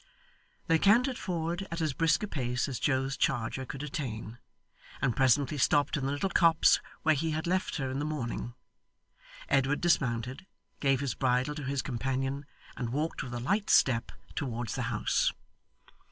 They 0.65 0.79
cantered 0.79 1.19
forward 1.19 1.67
at 1.69 1.79
as 1.79 1.93
brisk 1.93 2.23
a 2.23 2.27
pace 2.27 2.67
as 2.67 2.79
Joe's 2.79 3.15
charger 3.15 3.67
could 3.67 3.83
attain, 3.83 4.39
and 4.99 5.15
presently 5.15 5.59
stopped 5.59 5.95
in 5.95 6.07
the 6.07 6.11
little 6.11 6.31
copse 6.31 6.79
where 7.03 7.13
he 7.13 7.29
had 7.33 7.45
left 7.45 7.75
her 7.75 7.91
in 7.91 7.99
the 7.99 8.03
morning. 8.05 8.55
Edward 9.47 9.79
dismounted, 9.79 10.47
gave 10.79 11.01
his 11.01 11.13
bridle 11.13 11.53
to 11.53 11.65
his 11.65 11.83
companion, 11.83 12.47
and 12.75 12.89
walked 12.89 13.21
with 13.21 13.35
a 13.35 13.39
light 13.39 13.69
step 13.69 14.11
towards 14.33 14.73
the 14.73 14.81
house. 14.89 15.33